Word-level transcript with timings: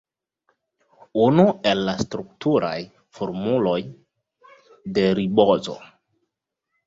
Unu 1.23 1.43
el 1.71 1.81
la 1.89 1.93
strukturaj 2.03 2.73
formuloj 3.17 3.77
de 4.97 5.03
ribozo. 5.21 5.77